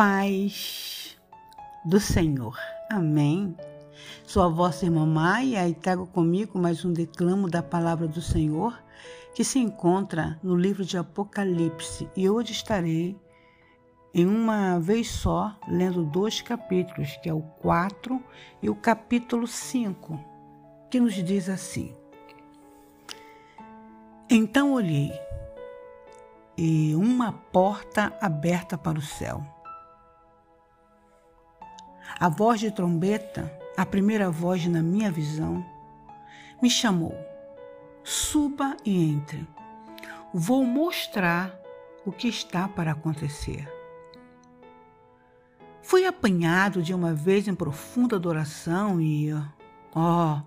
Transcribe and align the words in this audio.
paz 0.00 1.14
do 1.84 2.00
Senhor. 2.00 2.58
Amém. 2.90 3.54
Sou 4.24 4.42
a 4.42 4.48
vossa 4.48 4.86
irmã 4.86 5.04
Maia 5.04 5.68
e 5.68 5.74
trago 5.74 6.06
comigo 6.06 6.58
mais 6.58 6.86
um 6.86 6.90
declamo 6.90 7.50
da 7.50 7.62
palavra 7.62 8.08
do 8.08 8.22
Senhor 8.22 8.82
que 9.34 9.44
se 9.44 9.58
encontra 9.58 10.40
no 10.42 10.56
livro 10.56 10.86
de 10.86 10.96
Apocalipse 10.96 12.08
e 12.16 12.30
hoje 12.30 12.52
estarei 12.52 13.14
em 14.14 14.26
uma 14.26 14.78
vez 14.78 15.10
só 15.10 15.54
lendo 15.68 16.02
dois 16.02 16.40
capítulos, 16.40 17.18
que 17.22 17.28
é 17.28 17.34
o 17.34 17.42
4 17.60 18.24
e 18.62 18.70
o 18.70 18.74
capítulo 18.74 19.46
5, 19.46 20.18
que 20.90 20.98
nos 20.98 21.12
diz 21.12 21.46
assim: 21.50 21.94
Então 24.30 24.72
olhei 24.72 25.12
e 26.56 26.94
uma 26.94 27.32
porta 27.32 28.16
aberta 28.18 28.78
para 28.78 28.98
o 28.98 29.02
céu. 29.02 29.59
A 32.20 32.28
voz 32.28 32.60
de 32.60 32.70
trombeta, 32.70 33.50
a 33.74 33.86
primeira 33.86 34.30
voz 34.30 34.66
na 34.66 34.82
minha 34.82 35.10
visão, 35.10 35.64
me 36.60 36.68
chamou: 36.68 37.16
suba 38.04 38.76
e 38.84 39.10
entre. 39.10 39.48
Vou 40.34 40.62
mostrar 40.62 41.58
o 42.04 42.12
que 42.12 42.28
está 42.28 42.68
para 42.68 42.92
acontecer. 42.92 43.66
Fui 45.80 46.04
apanhado 46.04 46.82
de 46.82 46.92
uma 46.92 47.14
vez 47.14 47.48
em 47.48 47.54
profunda 47.54 48.16
adoração 48.16 49.00
e, 49.00 49.32
oh, 49.94 50.40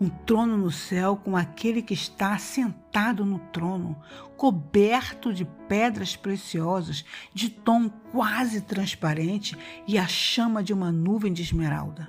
um 0.00 0.08
trono 0.08 0.56
no 0.56 0.70
céu 0.70 1.16
com 1.16 1.36
aquele 1.36 1.82
que 1.82 1.94
está 1.94 2.38
sentado 2.38 3.24
no 3.24 3.38
trono, 3.38 3.96
coberto 4.36 5.32
de 5.32 5.44
pedras 5.44 6.14
preciosas, 6.14 7.04
de 7.34 7.50
tom 7.50 7.88
quase 8.12 8.60
transparente 8.60 9.56
e 9.86 9.98
a 9.98 10.06
chama 10.06 10.62
de 10.62 10.72
uma 10.72 10.92
nuvem 10.92 11.32
de 11.32 11.42
esmeralda. 11.42 12.08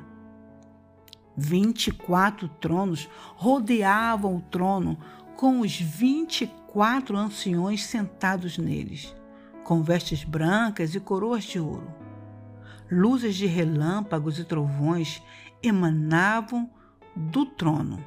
Vinte 1.35 1.87
e 1.87 1.91
quatro 1.91 2.47
tronos 2.47 3.09
rodeavam 3.35 4.35
o 4.35 4.41
trono, 4.41 4.97
com 5.35 5.61
os 5.61 5.79
vinte 5.79 6.43
e 6.43 6.47
quatro 6.67 7.17
anciões 7.17 7.85
sentados 7.85 8.57
neles, 8.57 9.15
com 9.63 9.81
vestes 9.81 10.23
brancas 10.23 10.93
e 10.93 10.99
coroas 10.99 11.45
de 11.45 11.59
ouro. 11.59 11.87
Luzes 12.91 13.35
de 13.35 13.45
relâmpagos 13.45 14.37
e 14.37 14.43
trovões 14.43 15.23
emanavam 15.63 16.69
do 17.19 17.45
trono. 17.45 18.03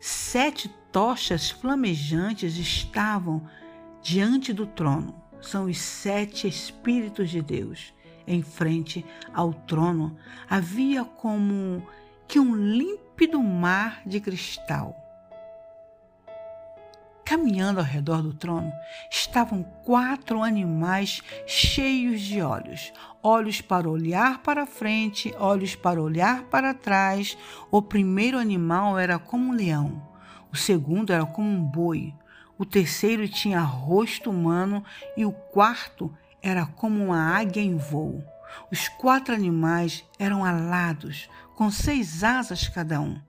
Sete 0.00 0.68
tochas 0.90 1.50
flamejantes 1.50 2.56
estavam 2.56 3.46
diante 4.02 4.52
do 4.52 4.66
trono. 4.66 5.14
São 5.40 5.66
os 5.66 5.78
sete 5.78 6.48
Espíritos 6.48 7.30
de 7.30 7.40
Deus. 7.40 7.94
Em 8.26 8.42
frente 8.42 9.04
ao 9.32 9.52
trono 9.52 10.16
havia 10.48 11.04
como 11.04 11.86
que 12.26 12.38
um 12.38 12.54
límpido 12.54 13.42
mar 13.42 14.02
de 14.04 14.20
cristal. 14.20 14.99
Caminhando 17.30 17.78
ao 17.78 17.86
redor 17.86 18.22
do 18.22 18.34
trono 18.34 18.72
estavam 19.08 19.62
quatro 19.62 20.42
animais 20.42 21.22
cheios 21.46 22.22
de 22.22 22.42
olhos, 22.42 22.92
olhos 23.22 23.60
para 23.60 23.88
olhar 23.88 24.42
para 24.42 24.66
frente, 24.66 25.32
olhos 25.38 25.76
para 25.76 26.02
olhar 26.02 26.42
para 26.46 26.74
trás. 26.74 27.38
O 27.70 27.80
primeiro 27.80 28.36
animal 28.36 28.98
era 28.98 29.16
como 29.16 29.52
um 29.52 29.52
leão, 29.52 30.02
o 30.52 30.56
segundo 30.56 31.12
era 31.12 31.24
como 31.24 31.48
um 31.48 31.62
boi, 31.62 32.12
o 32.58 32.66
terceiro 32.66 33.28
tinha 33.28 33.60
rosto 33.60 34.28
humano 34.28 34.82
e 35.16 35.24
o 35.24 35.30
quarto 35.30 36.12
era 36.42 36.66
como 36.66 37.00
uma 37.04 37.38
águia 37.38 37.62
em 37.62 37.76
voo. 37.76 38.24
Os 38.72 38.88
quatro 38.88 39.32
animais 39.32 40.04
eram 40.18 40.44
alados, 40.44 41.30
com 41.54 41.70
seis 41.70 42.24
asas 42.24 42.66
cada 42.66 43.00
um. 43.00 43.20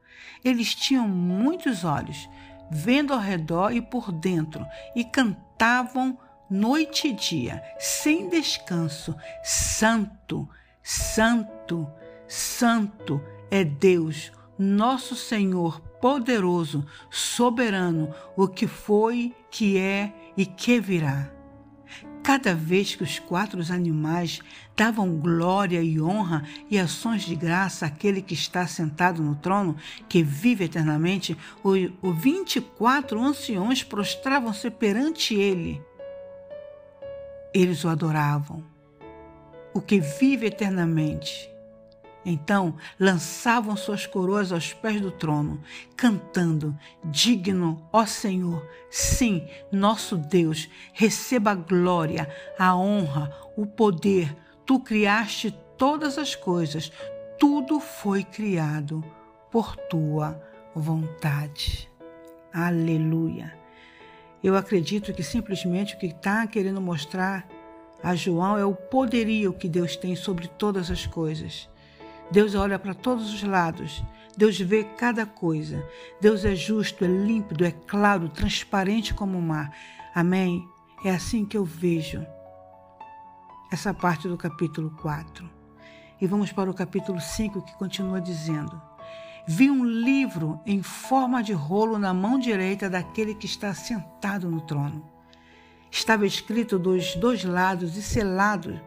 Eles 0.44 0.74
tinham 0.74 1.08
muitos 1.08 1.84
olhos, 1.84 2.28
vendo 2.72 3.14
ao 3.14 3.20
redor 3.20 3.72
e 3.72 3.82
por 3.82 4.12
dentro, 4.12 4.66
e 4.96 5.04
cantavam 5.04 6.18
noite 6.50 7.10
e 7.10 7.14
dia, 7.14 7.62
sem 7.78 8.30
descanso: 8.30 9.16
Santo, 9.44 10.48
Santo, 10.82 11.88
Santo 12.28 13.22
é 13.52 13.64
Deus, 13.66 14.32
nosso 14.58 15.16
Senhor 15.16 15.82
poderoso, 16.02 16.86
soberano, 17.10 18.14
o 18.36 18.48
que 18.48 18.66
foi, 18.66 19.36
que 19.52 19.78
é 19.78 20.12
e 20.36 20.46
que 20.46 20.80
virá. 20.80 21.41
Cada 22.24 22.54
vez 22.54 22.96
que 22.96 23.04
os 23.04 23.20
quatro 23.20 23.60
animais 23.72 24.40
davam 24.76 25.18
glória 25.18 25.82
e 25.82 26.00
honra 26.00 26.44
e 26.70 26.78
ações 26.78 27.24
de 27.24 27.36
graça 27.36 27.86
àquele 27.86 28.22
que 28.22 28.34
está 28.34 28.66
sentado 28.68 29.22
no 29.24 29.36
trono, 29.36 29.76
que 30.08 30.22
vive 30.24 30.66
eternamente, 30.66 31.38
os 31.64 31.90
24 32.22 33.22
anciões 33.22 33.84
prostravam-se 33.84 34.70
perante 34.70 35.34
ele 35.34 35.82
eles 37.54 37.84
o 37.84 37.90
adoravam, 37.90 38.64
o 39.74 39.82
que 39.82 40.00
vive 40.00 40.46
eternamente. 40.48 41.51
Então 42.26 42.76
lançavam 43.00 43.76
suas 43.76 44.06
coroas 44.06 44.52
aos 44.52 44.74
pés 44.74 45.02
do 45.02 45.12
trono, 45.12 45.62
cantando: 45.96 46.78
Digno, 47.04 47.88
ó 47.92 48.06
Senhor, 48.06 48.68
sim, 48.90 49.48
nosso 49.72 50.18
Deus, 50.18 50.70
receba 50.94 51.52
a 51.52 51.56
glória, 51.56 52.30
a 52.60 52.76
honra, 52.76 53.36
o 53.58 53.66
poder. 53.66 54.36
Tu 54.66 54.80
criaste 54.80 55.52
todas 55.78 56.18
as 56.18 56.36
coisas, 56.36 56.92
tudo 57.40 57.80
foi 57.80 58.24
criado 58.24 59.04
por 59.50 59.76
tua 59.76 60.40
vontade. 60.76 61.90
Aleluia. 62.54 63.58
Eu 64.44 64.56
acredito 64.56 65.14
que 65.14 65.24
simplesmente 65.24 65.96
o 65.96 65.98
que 65.98 66.08
está 66.08 66.46
querendo 66.46 66.82
mostrar 66.82 67.48
a 68.04 68.16
João 68.16 68.58
é 68.58 68.66
o 68.66 68.74
poderio 68.74 69.54
que 69.54 69.70
Deus 69.70 69.96
tem 69.96 70.16
sobre 70.16 70.48
todas 70.48 70.90
as 70.90 71.06
coisas. 71.06 71.70
Deus 72.32 72.56
olha 72.56 72.80
para 72.80 72.94
todos 72.94 73.34
os 73.34 73.44
lados, 73.44 74.02
Deus 74.38 74.58
vê 74.60 74.84
cada 74.84 75.26
coisa. 75.26 75.86
Deus 76.20 76.46
é 76.46 76.56
justo, 76.56 77.04
é 77.04 77.08
límpido, 77.08 77.66
é 77.66 77.72
claro, 77.72 78.30
transparente 78.30 79.14
como 79.14 79.38
o 79.38 79.42
mar. 79.42 79.76
Amém? 80.16 80.66
É 81.04 81.12
assim 81.12 81.46
que 81.46 81.58
eu 81.58 81.66
vejo 81.66 82.26
essa 83.72 83.94
parte 83.94 84.28
do 84.28 84.38
capítulo 84.38 84.92
4. 85.02 85.50
E 86.20 86.28
vamos 86.28 86.52
para 86.52 86.70
o 86.70 86.74
capítulo 86.74 87.20
5 87.20 87.62
que 87.64 87.74
continua 87.74 88.22
dizendo: 88.22 88.82
vi 89.46 89.70
um 89.70 89.84
livro 89.84 90.60
em 90.66 90.82
forma 90.82 91.44
de 91.44 91.52
rolo 91.52 91.98
na 91.98 92.14
mão 92.14 92.40
direita 92.40 92.90
daquele 92.90 93.36
que 93.36 93.46
está 93.46 93.74
sentado 93.74 94.50
no 94.50 94.62
trono. 94.62 95.10
Estava 95.90 96.26
escrito 96.26 96.80
dos 96.80 97.16
dois 97.16 97.44
lados 97.44 97.98
e 97.98 98.02
selado 98.02 98.80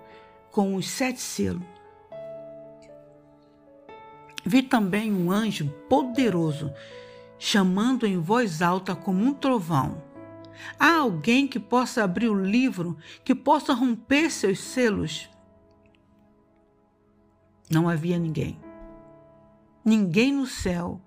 com 0.50 0.74
os 0.74 0.88
sete 0.88 1.20
selos. 1.20 1.62
Vi 4.44 4.62
também 4.62 5.12
um 5.12 5.30
anjo 5.30 5.68
poderoso 5.88 6.72
chamando 7.38 8.06
em 8.06 8.18
voz 8.18 8.62
alta 8.62 8.94
como 8.94 9.24
um 9.24 9.34
trovão. 9.34 10.02
Há 10.78 10.96
alguém 10.96 11.48
que 11.48 11.58
possa 11.58 12.04
abrir 12.04 12.28
o 12.28 12.44
livro, 12.44 12.96
que 13.24 13.34
possa 13.34 13.72
romper 13.72 14.30
seus 14.30 14.60
selos? 14.60 15.28
Não 17.70 17.88
havia 17.88 18.18
ninguém 18.18 18.58
ninguém 19.84 20.32
no 20.32 20.46
céu, 20.46 21.00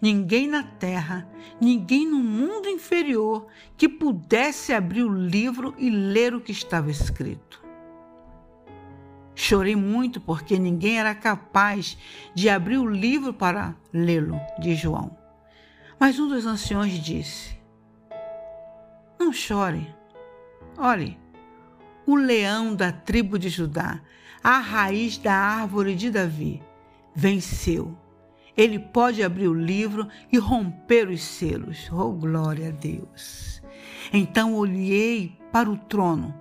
ninguém 0.00 0.48
na 0.48 0.62
terra, 0.62 1.28
ninguém 1.60 2.08
no 2.08 2.18
mundo 2.18 2.68
inferior 2.68 3.46
que 3.76 3.88
pudesse 3.88 4.72
abrir 4.72 5.02
o 5.02 5.12
livro 5.12 5.74
e 5.76 5.90
ler 5.90 6.34
o 6.34 6.40
que 6.40 6.52
estava 6.52 6.90
escrito. 6.90 7.62
Chorei 9.42 9.74
muito 9.74 10.20
porque 10.20 10.56
ninguém 10.56 11.00
era 11.00 11.16
capaz 11.16 11.98
de 12.32 12.48
abrir 12.48 12.78
o 12.78 12.88
livro 12.88 13.34
para 13.34 13.74
lê-lo, 13.92 14.40
diz 14.56 14.78
João. 14.78 15.18
Mas 15.98 16.16
um 16.20 16.28
dos 16.28 16.46
anciões 16.46 16.92
disse: 16.92 17.58
Não 19.18 19.32
chore. 19.32 19.92
Olhe, 20.78 21.18
o 22.06 22.14
leão 22.14 22.72
da 22.72 22.92
tribo 22.92 23.36
de 23.36 23.48
Judá, 23.48 24.00
a 24.44 24.60
raiz 24.60 25.18
da 25.18 25.34
árvore 25.34 25.96
de 25.96 26.08
Davi, 26.08 26.62
venceu 27.12 27.98
ele 28.56 28.78
pode 28.78 29.22
abrir 29.22 29.48
o 29.48 29.54
livro 29.54 30.06
e 30.30 30.38
romper 30.38 31.08
os 31.08 31.22
selos. 31.22 31.90
Oh, 31.90 32.12
glória 32.12 32.68
a 32.68 32.70
Deus! 32.70 33.62
Então 34.12 34.54
olhei 34.54 35.38
para 35.50 35.70
o 35.70 35.76
trono, 35.76 36.34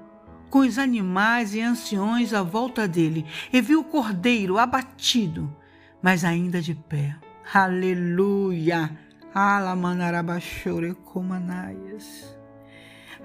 com 0.51 0.59
os 0.59 0.77
animais 0.77 1.55
e 1.55 1.61
anciões 1.61 2.33
à 2.33 2.43
volta 2.43 2.85
dele, 2.85 3.25
e 3.51 3.61
vi 3.61 3.75
o 3.75 3.85
cordeiro 3.85 4.57
abatido, 4.59 5.55
mas 6.01 6.25
ainda 6.25 6.61
de 6.61 6.75
pé. 6.75 7.15
Aleluia! 7.53 8.91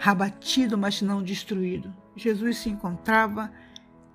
Abatido, 0.05 0.78
mas 0.78 1.02
não 1.02 1.20
destruído. 1.20 1.93
Jesus 2.14 2.58
se 2.58 2.70
encontrava 2.70 3.50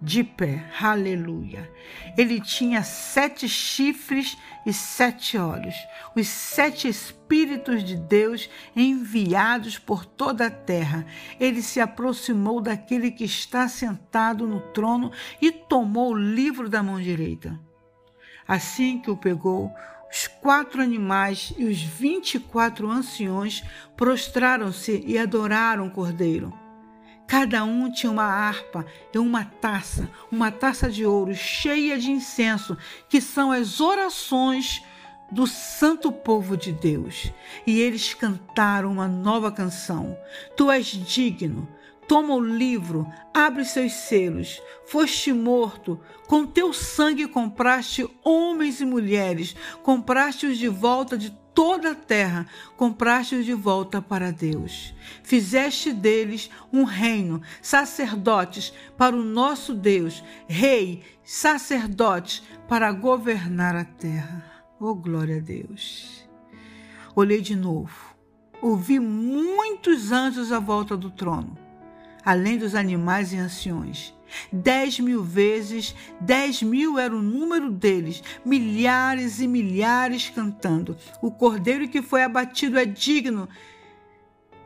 de 0.01 0.23
pé. 0.23 0.65
Aleluia. 0.81 1.71
Ele 2.17 2.41
tinha 2.41 2.81
sete 2.81 3.47
chifres 3.47 4.37
e 4.65 4.73
sete 4.73 5.37
olhos, 5.37 5.75
os 6.15 6.27
sete 6.27 6.87
Espíritos 6.87 7.83
de 7.83 7.95
Deus 7.95 8.49
enviados 8.75 9.79
por 9.79 10.05
toda 10.05 10.47
a 10.47 10.51
terra. 10.51 11.05
Ele 11.39 11.61
se 11.61 11.79
aproximou 11.79 12.59
daquele 12.59 13.11
que 13.11 13.23
está 13.23 13.67
sentado 13.67 14.45
no 14.45 14.59
trono 14.59 15.11
e 15.41 15.51
tomou 15.51 16.11
o 16.11 16.17
livro 16.17 16.67
da 16.67 16.83
mão 16.83 16.99
direita. 16.99 17.57
Assim 18.47 18.99
que 18.99 19.09
o 19.09 19.15
pegou, 19.15 19.71
os 20.11 20.27
quatro 20.27 20.81
animais 20.81 21.53
e 21.57 21.63
os 21.63 21.81
vinte 21.81 22.35
e 22.35 22.39
quatro 22.39 22.89
anciões 22.89 23.63
prostraram-se 23.95 25.01
e 25.07 25.17
adoraram 25.17 25.87
o 25.87 25.91
Cordeiro. 25.91 26.60
Cada 27.31 27.63
um 27.63 27.89
tinha 27.89 28.11
uma 28.11 28.25
harpa 28.25 28.85
e 29.13 29.17
uma 29.17 29.45
taça, 29.45 30.11
uma 30.29 30.51
taça 30.51 30.91
de 30.91 31.05
ouro 31.05 31.33
cheia 31.33 31.97
de 31.97 32.11
incenso, 32.11 32.77
que 33.07 33.21
são 33.21 33.53
as 33.53 33.79
orações 33.79 34.83
do 35.31 35.47
santo 35.47 36.11
povo 36.11 36.57
de 36.57 36.73
Deus. 36.73 37.31
E 37.65 37.79
eles 37.79 38.13
cantaram 38.13 38.91
uma 38.91 39.07
nova 39.07 39.49
canção. 39.49 40.17
Tu 40.57 40.69
és 40.69 40.87
digno. 40.87 41.69
Toma 42.05 42.33
o 42.33 42.43
livro, 42.43 43.07
abre 43.33 43.63
seus 43.63 43.93
selos. 43.93 44.61
Foste 44.85 45.31
morto, 45.31 46.01
com 46.27 46.45
teu 46.45 46.73
sangue 46.73 47.29
compraste 47.29 48.05
homens 48.25 48.81
e 48.81 48.85
mulheres, 48.85 49.55
compraste-os 49.83 50.57
de 50.57 50.67
volta 50.67 51.17
de 51.17 51.29
toda 51.53 51.91
a 51.91 51.95
terra, 51.95 52.47
compraste-os 52.77 53.45
de 53.45 53.53
volta 53.53 54.01
para 54.01 54.31
Deus. 54.31 54.93
Fizeste 55.23 55.91
deles 55.91 56.49
um 56.71 56.83
reino, 56.83 57.41
sacerdotes 57.61 58.73
para 58.97 59.15
o 59.15 59.23
nosso 59.23 59.73
Deus, 59.73 60.23
rei, 60.47 61.03
sacerdotes 61.23 62.43
para 62.67 62.91
governar 62.91 63.75
a 63.75 63.85
terra. 63.85 64.45
Oh, 64.79 64.95
glória 64.95 65.37
a 65.37 65.39
Deus. 65.39 66.27
Olhei 67.15 67.41
de 67.41 67.55
novo. 67.55 68.15
Ouvi 68.61 68.99
muitos 68.99 70.11
anjos 70.11 70.51
à 70.51 70.59
volta 70.59 70.95
do 70.95 71.09
trono, 71.09 71.57
além 72.23 72.57
dos 72.57 72.75
animais 72.75 73.33
e 73.33 73.37
anciões 73.37 74.13
Dez 74.51 74.99
mil 74.99 75.23
vezes, 75.23 75.95
dez 76.19 76.61
mil 76.61 76.97
era 76.97 77.15
o 77.15 77.21
número 77.21 77.69
deles, 77.71 78.23
milhares 78.45 79.39
e 79.39 79.47
milhares 79.47 80.29
cantando. 80.29 80.97
O 81.21 81.31
cordeiro 81.31 81.87
que 81.87 82.01
foi 82.01 82.23
abatido 82.23 82.77
é 82.77 82.85
digno 82.85 83.47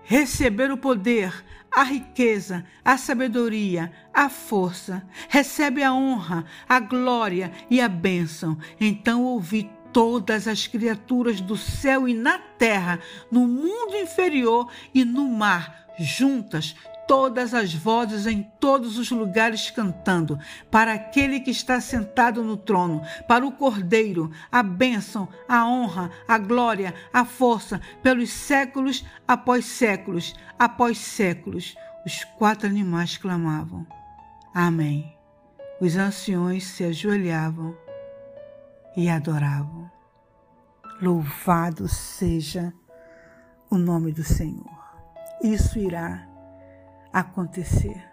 receber 0.06 0.71
o 0.71 0.77
poder, 0.77 1.33
a 1.71 1.83
riqueza, 1.83 2.65
a 2.83 2.97
sabedoria, 2.97 3.91
a 4.13 4.29
força, 4.29 5.06
recebe 5.27 5.83
a 5.83 5.94
honra, 5.94 6.45
a 6.69 6.79
glória 6.79 7.51
e 7.69 7.81
a 7.81 7.89
bênção. 7.89 8.57
Então 8.79 9.23
ouvi 9.23 9.69
todas 9.91 10.47
as 10.47 10.68
criaturas 10.68 11.41
do 11.41 11.57
céu 11.57 12.07
e 12.07 12.13
na 12.13 12.38
terra, 12.38 13.00
no 13.31 13.47
mundo 13.47 13.95
inferior 13.95 14.69
e 14.94 15.03
no 15.03 15.27
mar, 15.27 15.88
juntas, 15.97 16.75
todas 17.07 17.54
as 17.54 17.74
vozes 17.74 18.25
em 18.25 18.44
todos 18.60 18.98
os 18.98 19.12
lugares 19.12 19.69
cantando, 19.69 20.40
para 20.69 20.94
aquele 20.94 21.40
que 21.40 21.52
está 21.52 21.80
sentado 21.80 22.44
no 22.44 22.57
trono, 22.57 23.02
para 23.28 23.46
o 23.46 23.52
Cordeiro, 23.52 24.31
a 24.52 24.62
bênção, 24.62 25.28
a 25.48 25.68
honra, 25.68 26.12
a 26.28 26.38
glória, 26.38 26.94
a 27.13 27.25
força, 27.25 27.80
pelos 28.02 28.31
séculos 28.31 29.06
após 29.28 29.66
séculos, 29.66 30.36
após 30.57 30.98
séculos. 30.98 31.75
Os 32.06 32.24
quatro 32.38 32.68
animais 32.68 33.18
clamavam: 33.18 33.86
Amém. 34.54 35.16
Os 35.81 35.98
anciões 35.98 36.66
se 36.66 36.84
ajoelhavam 36.84 37.75
e 38.96 39.10
adoravam. 39.10 39.92
Louvado 41.02 41.88
seja 41.88 42.74
o 43.69 43.78
nome 43.78 44.13
do 44.13 44.24
Senhor. 44.24 44.74
Isso 45.44 45.78
irá 45.78 46.25
acontecer. 47.15 48.03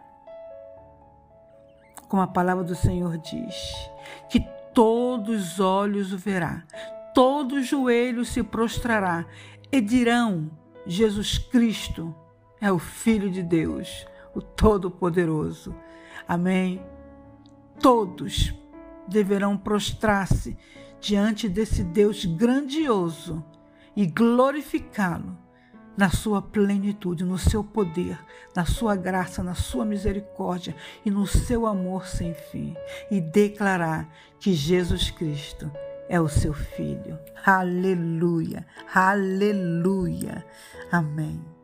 Como 2.08 2.22
a 2.22 2.26
palavra 2.28 2.62
do 2.62 2.76
Senhor 2.76 3.18
diz, 3.18 3.90
que 4.30 4.38
todos 4.72 5.54
os 5.54 5.60
olhos 5.60 6.12
o 6.12 6.18
verá, 6.18 6.62
todo 7.12 7.62
joelho 7.62 8.24
se 8.24 8.44
prostrará 8.44 9.26
e 9.72 9.80
dirão: 9.80 10.48
Jesus 10.86 11.36
Cristo 11.36 12.14
é 12.60 12.70
o 12.70 12.78
Filho 12.78 13.28
de 13.28 13.42
Deus, 13.42 14.06
o 14.34 14.40
Todo-Poderoso. 14.40 15.74
Amém. 16.28 16.80
Todos 17.80 18.54
deverão 19.08 19.56
prostrar-se 19.56 20.56
diante 21.00 21.48
desse 21.48 21.82
Deus 21.82 22.24
grandioso 22.24 23.44
e 23.96 24.06
glorificá-lo 24.06 25.41
na 25.96 26.10
sua 26.10 26.40
plenitude, 26.40 27.24
no 27.24 27.38
seu 27.38 27.62
poder, 27.62 28.18
na 28.54 28.64
sua 28.64 28.96
graça, 28.96 29.42
na 29.42 29.54
sua 29.54 29.84
misericórdia 29.84 30.74
e 31.04 31.10
no 31.10 31.26
seu 31.26 31.66
amor 31.66 32.06
sem 32.06 32.34
fim, 32.34 32.74
e 33.10 33.20
declarar 33.20 34.08
que 34.38 34.52
Jesus 34.52 35.10
Cristo 35.10 35.70
é 36.08 36.20
o 36.20 36.28
seu 36.28 36.52
filho. 36.52 37.18
Aleluia, 37.44 38.66
aleluia. 38.94 40.44
Amém. 40.90 41.61